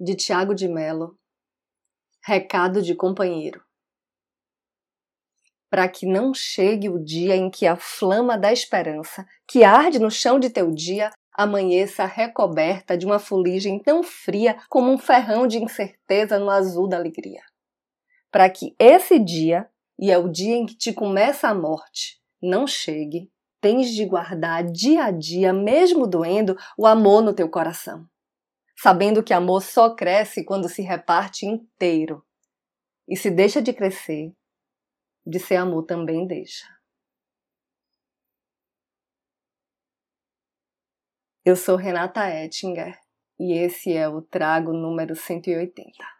de 0.00 0.14
Tiago 0.14 0.54
de 0.54 0.66
Mello. 0.66 1.14
Recado 2.24 2.80
de 2.80 2.94
companheiro. 2.94 3.62
Para 5.68 5.86
que 5.88 6.06
não 6.06 6.32
chegue 6.32 6.88
o 6.88 6.98
dia 6.98 7.36
em 7.36 7.50
que 7.50 7.66
a 7.66 7.76
flama 7.76 8.38
da 8.38 8.50
esperança, 8.50 9.26
que 9.46 9.62
arde 9.62 9.98
no 9.98 10.10
chão 10.10 10.40
de 10.40 10.48
teu 10.48 10.72
dia, 10.72 11.10
amanheça 11.34 12.06
recoberta 12.06 12.96
de 12.96 13.04
uma 13.04 13.18
fuligem 13.18 13.78
tão 13.78 14.02
fria 14.02 14.56
como 14.70 14.90
um 14.90 14.96
ferrão 14.96 15.46
de 15.46 15.62
incerteza 15.62 16.38
no 16.38 16.48
azul 16.48 16.88
da 16.88 16.96
alegria. 16.96 17.42
Para 18.30 18.48
que 18.48 18.74
esse 18.78 19.18
dia, 19.18 19.68
e 19.98 20.10
é 20.10 20.16
o 20.16 20.30
dia 20.30 20.56
em 20.56 20.64
que 20.64 20.76
te 20.76 20.94
começa 20.94 21.46
a 21.46 21.54
morte, 21.54 22.18
não 22.42 22.66
chegue, 22.66 23.30
tens 23.60 23.90
de 23.90 24.06
guardar 24.06 24.64
dia 24.64 25.04
a 25.04 25.10
dia, 25.10 25.52
mesmo 25.52 26.06
doendo, 26.06 26.56
o 26.78 26.86
amor 26.86 27.22
no 27.22 27.34
teu 27.34 27.50
coração 27.50 28.08
sabendo 28.82 29.22
que 29.22 29.34
amor 29.34 29.60
só 29.60 29.94
cresce 29.94 30.42
quando 30.42 30.66
se 30.66 30.80
reparte 30.80 31.44
inteiro. 31.44 32.24
E 33.06 33.14
se 33.14 33.30
deixa 33.30 33.60
de 33.60 33.74
crescer, 33.74 34.32
de 35.26 35.38
ser 35.38 35.56
amor 35.56 35.84
também 35.84 36.26
deixa. 36.26 36.66
Eu 41.44 41.56
sou 41.56 41.76
Renata 41.76 42.26
Ettinger 42.30 42.98
e 43.38 43.52
esse 43.52 43.92
é 43.92 44.08
o 44.08 44.22
Trago 44.22 44.72
número 44.72 45.14
180. 45.14 46.19